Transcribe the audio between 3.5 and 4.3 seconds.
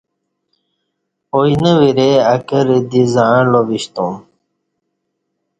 وشتو م